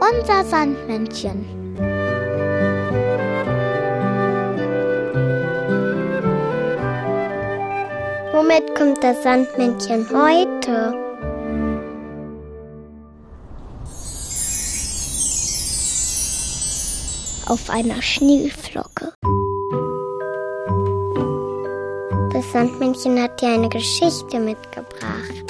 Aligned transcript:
Unser 0.00 0.44
Sandmännchen. 0.44 1.64
Womit 8.32 8.74
kommt 8.74 9.02
das 9.02 9.22
Sandmännchen 9.22 10.06
heute? 10.10 10.92
Auf 17.46 17.70
einer 17.70 18.02
Schneeflocke. 18.02 19.12
Das 22.32 22.52
Sandmännchen 22.52 23.22
hat 23.22 23.40
dir 23.40 23.48
eine 23.48 23.68
Geschichte 23.68 24.40
mitgebracht. 24.40 25.43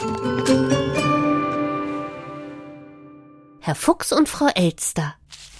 Herr 3.74 3.80
Fuchs 3.80 4.12
und 4.12 4.28
Frau 4.28 4.46
Elster. 4.54 5.16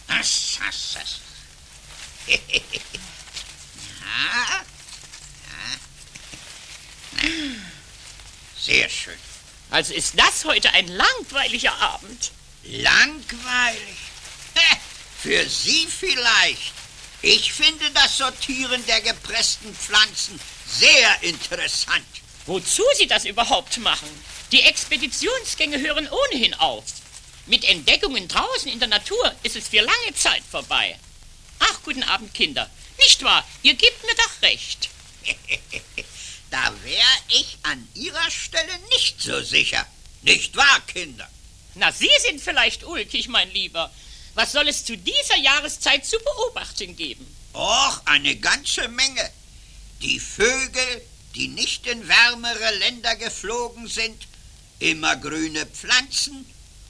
Was 0.07 0.61
hast 0.61 0.95
das? 0.95 1.19
ja, 2.29 2.37
ja. 7.21 7.33
Sehr 8.57 8.89
schön. 8.89 9.19
Also 9.71 9.95
ist 9.95 10.17
das 10.17 10.45
heute 10.45 10.71
ein 10.75 10.87
langweiliger 10.87 11.75
Abend. 11.81 12.31
Langweilig? 12.63 13.99
Für 15.21 15.49
Sie 15.49 15.89
vielleicht. 15.89 16.73
Ich 17.21 17.53
finde 17.53 17.91
das 17.95 18.19
Sortieren 18.19 18.87
der 18.87 19.01
gepressten 19.01 19.75
Pflanzen 19.75 20.39
sehr 20.69 21.21
interessant. 21.23 22.07
Wozu 22.47 22.85
Sie 22.97 23.09
das 23.09 23.25
überhaupt 23.25 23.77
machen? 23.79 24.09
Die 24.53 24.61
Expeditionsgänge 24.61 25.81
hören 25.81 26.09
ohnehin 26.09 26.55
auf. 26.55 26.85
Mit 27.47 27.65
Entdeckungen 27.65 28.27
draußen 28.27 28.73
in 28.73 28.79
der 28.79 28.89
Natur 28.89 29.35
ist 29.43 29.57
es 29.57 29.69
für 29.69 29.81
lange 29.81 30.15
Zeit 30.15 30.43
vorbei. 30.51 30.99
Ach, 31.59 31.83
guten 31.83 32.03
Abend, 32.03 32.33
Kinder. 32.33 32.71
Nicht 32.99 33.23
wahr? 33.23 33.47
Ihr 33.63 33.75
gebt 33.75 34.03
mir 34.03 34.15
doch 34.15 34.43
recht. 34.43 34.89
da 36.51 36.73
wäre 36.83 37.17
ich 37.29 37.59
an 37.63 37.87
Ihrer 37.95 38.31
Stelle 38.31 38.79
nicht 38.91 39.21
so 39.21 39.43
sicher. 39.43 39.87
Nicht 40.23 40.57
wahr, 40.57 40.81
Kinder? 40.87 41.29
Na, 41.75 41.93
Sie 41.93 42.11
sind 42.27 42.41
vielleicht 42.41 42.85
ulkig, 42.85 43.29
mein 43.29 43.51
Lieber. 43.51 43.93
Was 44.35 44.53
soll 44.53 44.69
es 44.69 44.85
zu 44.85 44.97
dieser 44.97 45.37
Jahreszeit 45.37 46.07
zu 46.07 46.17
beobachten 46.19 46.97
geben? 46.97 47.27
Och, 47.53 48.01
eine 48.07 48.37
ganze 48.37 48.89
Menge. 48.89 49.31
Die 50.01 50.19
Vögel, 50.19 51.03
die 51.35 51.49
nicht 51.49 51.87
in 51.87 52.09
wärmere 52.09 52.75
Länder 52.79 53.17
geflogen 53.17 53.87
sind, 53.87 54.27
immer 54.79 55.17
grüne 55.17 55.67
Pflanzen, 55.67 56.47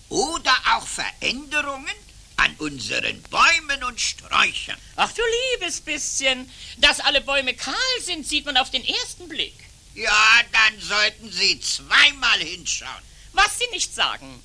oder 0.09 0.55
auch 0.75 0.87
Veränderungen 0.87 1.95
an 2.37 2.55
unseren 2.59 3.23
Bäumen 3.23 3.85
und 3.85 4.01
Sträuchern. 4.01 4.79
Ach 4.97 5.13
du 5.13 5.23
liebes 5.53 5.81
bisschen, 5.81 6.51
dass 6.79 7.01
alle 7.01 7.21
Bäume 7.21 7.55
kahl 7.55 7.75
sind, 8.01 8.27
sieht 8.27 8.45
man 8.45 8.57
auf 8.57 8.71
den 8.71 8.85
ersten 8.85 9.29
Blick. 9.29 9.55
Ja, 9.95 10.41
dann 10.53 10.81
sollten 10.81 11.31
Sie 11.31 11.61
zweimal 11.61 12.41
hinschauen. 12.41 12.91
Was 13.33 13.59
Sie 13.59 13.67
nicht 13.73 13.95
sagen. 13.95 14.43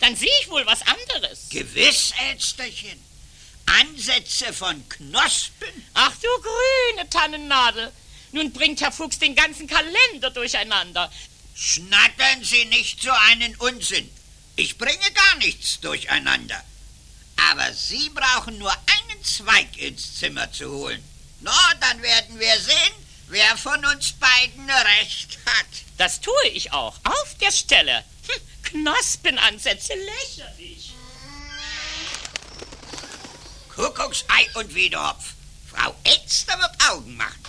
Dann 0.00 0.16
sehe 0.16 0.30
ich 0.42 0.50
wohl 0.50 0.66
was 0.66 0.82
anderes. 0.82 1.48
Gewiss, 1.50 2.12
Elsterchen. 2.28 3.02
Ansätze 3.66 4.52
von 4.52 4.86
Knospen. 4.88 5.86
Ach 5.94 6.12
du 6.16 6.28
grüne 6.42 7.08
Tannennadel. 7.08 7.90
Nun 8.32 8.52
bringt 8.52 8.80
Herr 8.82 8.92
Fuchs 8.92 9.18
den 9.18 9.34
ganzen 9.34 9.66
Kalender 9.66 10.30
durcheinander. 10.30 11.10
Schnattern 11.54 12.42
Sie 12.42 12.64
nicht 12.66 13.00
so 13.00 13.10
einen 13.10 13.54
Unsinn. 13.56 14.10
Ich 14.56 14.78
bringe 14.78 15.10
gar 15.12 15.36
nichts 15.38 15.80
durcheinander. 15.80 16.62
Aber 17.50 17.72
Sie 17.72 18.08
brauchen 18.10 18.58
nur 18.58 18.72
einen 18.72 19.24
Zweig 19.24 19.76
ins 19.76 20.18
Zimmer 20.18 20.52
zu 20.52 20.70
holen. 20.70 21.02
Na, 21.40 21.74
dann 21.80 22.00
werden 22.02 22.38
wir 22.38 22.60
sehen, 22.60 22.94
wer 23.28 23.56
von 23.56 23.84
uns 23.86 24.12
beiden 24.12 24.70
recht 24.70 25.38
hat. 25.46 25.66
Das 25.98 26.20
tue 26.20 26.48
ich 26.52 26.72
auch, 26.72 26.96
auf 27.04 27.36
der 27.40 27.50
Stelle. 27.50 28.04
Hm, 28.28 28.42
Knospenansätze, 28.62 29.94
lächerlich. 29.94 30.92
Kuckucksei 33.74 34.48
und 34.54 34.74
Wiedehopf. 34.74 35.32
Frau 35.70 35.94
Elster 36.04 36.56
wird 36.60 36.90
Augen 36.90 37.16
machen. 37.16 37.40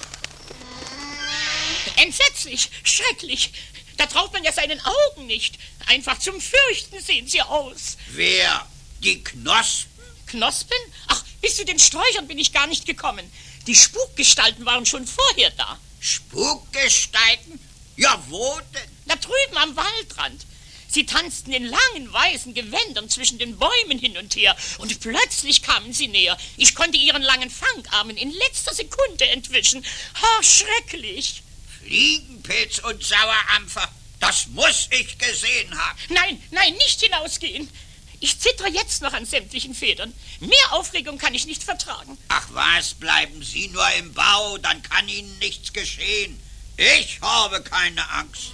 Entsetzlich, 1.97 2.69
schrecklich. 2.83 3.53
Da 3.97 4.05
traut 4.05 4.33
man 4.33 4.43
ja 4.43 4.51
seinen 4.51 4.79
Augen 4.81 5.25
nicht. 5.25 5.57
Einfach 5.87 6.19
zum 6.19 6.39
Fürchten 6.39 7.01
sehen 7.01 7.27
sie 7.27 7.41
aus. 7.41 7.97
Wer? 8.09 8.67
Die 9.03 9.23
Knospen? 9.23 9.91
Knospen? 10.27 10.77
Ach, 11.07 11.23
bis 11.41 11.57
zu 11.57 11.65
den 11.65 11.79
Sträuchern 11.79 12.27
bin 12.27 12.39
ich 12.39 12.53
gar 12.53 12.67
nicht 12.67 12.85
gekommen. 12.85 13.29
Die 13.67 13.75
Spukgestalten 13.75 14.65
waren 14.65 14.85
schon 14.85 15.07
vorher 15.07 15.51
da. 15.51 15.79
Spukgestalten? 15.99 17.59
Ja, 17.95 18.21
wo 18.29 18.59
denn? 18.73 18.91
Da 19.05 19.15
drüben 19.15 19.57
am 19.57 19.75
Waldrand. 19.75 20.45
Sie 20.87 21.05
tanzten 21.05 21.51
in 21.51 21.65
langen 21.65 22.13
weißen 22.13 22.53
Gewändern 22.53 23.09
zwischen 23.09 23.37
den 23.37 23.57
Bäumen 23.57 23.99
hin 23.99 24.17
und 24.17 24.35
her, 24.35 24.55
und 24.77 24.97
plötzlich 25.01 25.61
kamen 25.61 25.91
sie 25.91 26.07
näher. 26.07 26.37
Ich 26.57 26.73
konnte 26.73 26.97
ihren 26.97 27.21
langen 27.21 27.49
Fangarmen 27.49 28.15
in 28.15 28.31
letzter 28.31 28.73
Sekunde 28.73 29.27
entwischen. 29.27 29.83
Ha, 30.21 30.43
schrecklich. 30.43 31.43
Fliegenpilz 31.85 32.79
und 32.79 33.03
Sauerampfer. 33.03 33.87
Das 34.19 34.47
muss 34.47 34.87
ich 34.89 35.17
gesehen 35.19 35.77
haben. 35.77 35.99
Nein, 36.09 36.41
nein, 36.51 36.73
nicht 36.73 36.99
hinausgehen. 37.01 37.69
Ich 38.19 38.39
zittere 38.39 38.69
jetzt 38.69 39.01
noch 39.03 39.13
an 39.13 39.25
sämtlichen 39.25 39.75
Federn. 39.75 40.13
Mehr 40.39 40.71
Aufregung 40.71 41.19
kann 41.19 41.35
ich 41.35 41.45
nicht 41.45 41.63
vertragen. 41.63 42.17
Ach 42.29 42.47
was, 42.51 42.95
bleiben 42.95 43.43
Sie 43.43 43.67
nur 43.67 43.87
im 43.99 44.13
Bau, 44.13 44.57
dann 44.57 44.81
kann 44.81 45.07
Ihnen 45.07 45.37
nichts 45.39 45.73
geschehen. 45.73 46.39
Ich 46.77 47.19
habe 47.21 47.61
keine 47.61 48.09
Angst. 48.09 48.51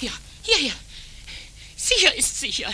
Ja, 0.00 0.12
hierher. 0.42 0.74
Sicher 1.76 2.14
ist 2.14 2.38
sicher. 2.38 2.72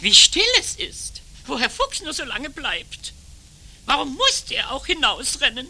Wie 0.00 0.14
still 0.14 0.42
es 0.60 0.76
ist, 0.76 1.20
wo 1.46 1.58
Herr 1.58 1.70
Fuchs 1.70 2.00
nur 2.00 2.14
so 2.14 2.24
lange 2.24 2.48
bleibt. 2.48 3.12
Warum 3.86 4.14
musste 4.16 4.56
er 4.56 4.72
auch 4.72 4.84
hinausrennen? 4.86 5.68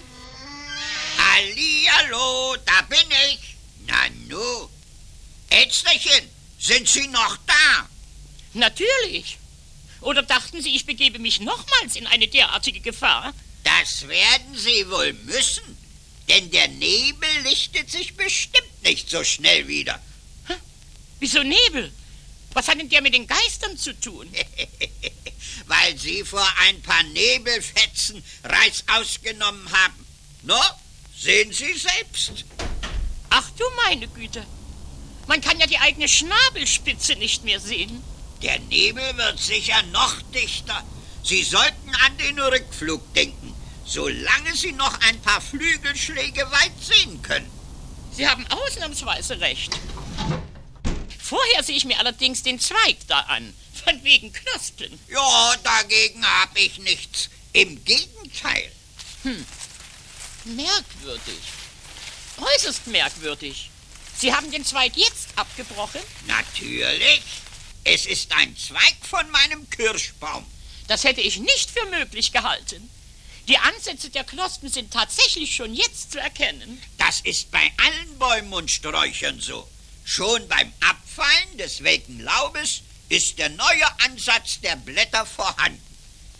Hallihallo, 1.18 2.56
da 2.64 2.80
bin 2.82 2.98
ich. 3.30 3.56
Nanu. 3.86 4.68
Ätzlerchen, 5.50 6.28
sind 6.58 6.88
Sie 6.88 7.06
noch 7.08 7.36
da? 7.46 7.88
Natürlich. 8.54 9.38
Oder 10.00 10.22
dachten 10.22 10.62
Sie, 10.62 10.74
ich 10.74 10.86
begebe 10.86 11.18
mich 11.18 11.40
nochmals 11.40 11.94
in 11.94 12.06
eine 12.06 12.26
derartige 12.26 12.80
Gefahr? 12.80 13.34
Das 13.64 14.08
werden 14.08 14.56
Sie 14.56 14.88
wohl 14.90 15.12
müssen, 15.12 15.76
denn 16.28 16.50
der 16.50 16.68
Nebel 16.68 17.28
lichtet 17.42 17.90
sich 17.90 18.16
bestimmt 18.16 18.82
nicht 18.82 19.10
so 19.10 19.24
schnell 19.24 19.68
wieder. 19.68 20.00
Hä? 20.48 20.54
Wieso 21.20 21.42
Nebel? 21.42 21.92
Was 22.52 22.68
hat 22.68 22.78
denn 22.78 22.88
der 22.88 23.02
mit 23.02 23.14
den 23.14 23.26
Geistern 23.26 23.76
zu 23.76 23.98
tun? 24.00 24.32
Weil 25.66 25.98
Sie 25.98 26.24
vor 26.24 26.46
ein 26.60 26.80
paar 26.82 27.02
Nebelfetzen 27.02 28.22
Reis 28.44 28.84
ausgenommen 28.86 29.68
haben. 29.72 30.06
No, 30.42 30.60
sehen 31.16 31.52
Sie 31.52 31.74
selbst. 31.74 32.44
Ach 33.30 33.50
du 33.58 33.64
meine 33.84 34.06
Güte. 34.08 34.44
Man 35.26 35.40
kann 35.40 35.58
ja 35.58 35.66
die 35.66 35.78
eigene 35.78 36.08
Schnabelspitze 36.08 37.16
nicht 37.16 37.42
mehr 37.44 37.58
sehen. 37.58 38.02
Der 38.42 38.58
Nebel 38.60 39.16
wird 39.16 39.40
sicher 39.40 39.82
noch 39.92 40.22
dichter. 40.34 40.84
Sie 41.24 41.42
sollten 41.42 41.94
an 42.06 42.16
den 42.18 42.38
Rückflug 42.38 43.12
denken, 43.14 43.52
solange 43.84 44.54
Sie 44.54 44.72
noch 44.72 45.00
ein 45.00 45.20
paar 45.22 45.40
Flügelschläge 45.40 46.48
weit 46.52 46.72
sehen 46.80 47.20
können. 47.22 47.50
Sie 48.12 48.28
haben 48.28 48.46
ausnahmsweise 48.46 49.40
recht. 49.40 49.76
Vorher 51.18 51.64
sehe 51.64 51.76
ich 51.76 51.84
mir 51.84 51.98
allerdings 51.98 52.44
den 52.44 52.60
Zweig 52.60 52.98
da 53.08 53.18
an, 53.20 53.52
von 53.86 54.02
wegen 54.02 54.32
Knospen. 54.32 54.98
Ja, 55.08 55.56
dagegen 55.62 56.26
habe 56.26 56.58
ich 56.58 56.78
nichts. 56.78 57.30
Im 57.52 57.84
Gegenteil. 57.84 58.72
Hm. 59.22 59.46
Merkwürdig. 60.44 61.38
Äußerst 62.38 62.86
merkwürdig. 62.88 63.70
Sie 64.18 64.34
haben 64.34 64.50
den 64.50 64.64
Zweig 64.64 64.96
jetzt 64.96 65.28
abgebrochen? 65.36 66.00
Natürlich. 66.26 67.22
Es 67.84 68.06
ist 68.06 68.32
ein 68.32 68.56
Zweig 68.56 68.96
von 69.08 69.30
meinem 69.30 69.68
Kirschbaum. 69.70 70.44
Das 70.88 71.04
hätte 71.04 71.20
ich 71.20 71.38
nicht 71.38 71.70
für 71.70 71.84
möglich 71.86 72.32
gehalten. 72.32 72.90
Die 73.48 73.58
Ansätze 73.58 74.10
der 74.10 74.24
Knospen 74.24 74.68
sind 74.68 74.92
tatsächlich 74.92 75.54
schon 75.54 75.72
jetzt 75.74 76.12
zu 76.12 76.18
erkennen. 76.18 76.82
Das 76.98 77.20
ist 77.20 77.52
bei 77.52 77.70
allen 77.76 78.18
Bäumen 78.18 78.52
und 78.52 78.70
Sträuchern 78.70 79.40
so. 79.40 79.68
Schon 80.04 80.48
beim 80.48 80.72
Abfallen 80.80 81.58
des 81.58 81.84
welken 81.84 82.20
Laubes 82.20 82.82
ist 83.08 83.38
der 83.38 83.48
neue 83.50 84.00
Ansatz 84.04 84.60
der 84.60 84.76
Blätter 84.76 85.26
vorhanden. 85.26 85.82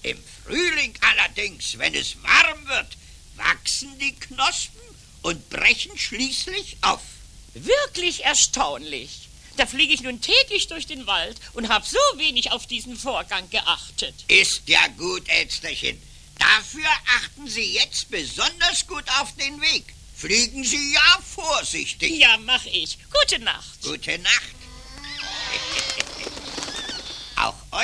Im 0.03 0.19
Frühling 0.45 0.95
allerdings, 1.01 1.79
wenn 1.79 1.95
es 1.95 2.23
warm 2.23 2.67
wird, 2.67 2.97
wachsen 3.37 3.99
die 3.99 4.15
Knospen 4.15 4.81
und 5.23 5.49
brechen 5.51 5.97
schließlich 5.99 6.77
auf. 6.83 7.01
Wirklich 7.55 8.25
erstaunlich. 8.25 9.29
Da 9.57 9.67
fliege 9.67 9.95
ich 9.95 10.03
nun 10.03 10.21
täglich 10.21 10.69
durch 10.69 10.87
den 10.87 11.07
Wald 11.07 11.39
und 11.55 11.69
habe 11.69 11.87
so 11.87 11.99
wenig 12.19 12.53
auf 12.53 12.67
diesen 12.67 12.97
Vorgang 12.97 13.49
geachtet. 13.51 14.15
Ist 14.29 14.63
ja 14.67 14.87
gut, 14.99 15.29
Elsterchen. 15.29 16.01
Dafür 16.39 16.89
achten 17.23 17.49
Sie 17.49 17.75
jetzt 17.75 18.11
besonders 18.11 18.87
gut 18.87 19.05
auf 19.21 19.35
den 19.37 19.61
Weg. 19.63 19.95
Fliegen 20.15 20.65
Sie 20.65 20.93
ja 20.93 21.21
vorsichtig. 21.35 22.19
Ja, 22.19 22.37
mach 22.39 22.65
ich. 22.67 22.99
Gute 23.23 23.39
Nacht. 23.39 23.83
Gute 23.83 24.19
Nacht. 24.19 24.56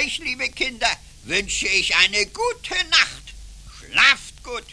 Euch, 0.03 0.19
liebe 0.19 0.49
Kinder, 0.49 0.89
wünsche 1.25 1.67
ich 1.67 1.95
eine 1.97 2.27
gute 2.27 2.75
Nacht. 2.91 3.35
Schlaft 3.79 4.43
gut. 4.43 4.65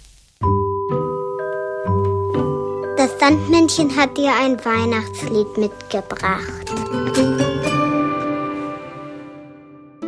Das 2.97 3.11
Sandmännchen 3.19 3.95
hat 3.95 4.17
dir 4.17 4.33
ein 4.33 4.63
Weihnachtslied 4.63 5.57
mitgebracht. 5.57 6.69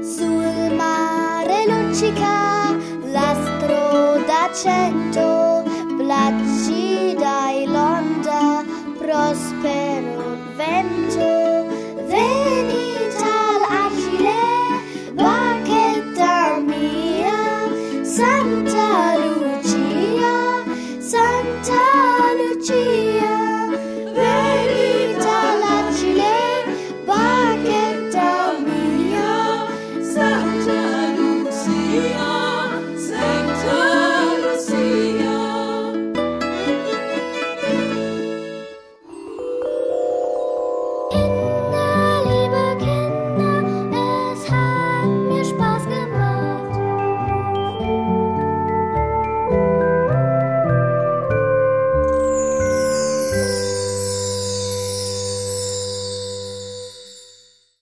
Sul 0.02 0.76
mare 0.76 1.66
luccica 1.68 2.76
l'astro 3.06 4.20
d'aceto, 4.28 5.64
placida 5.98 7.52
e 7.54 7.66
londa, 7.66 8.64
prospero 8.98 10.38
vento. 10.58 11.41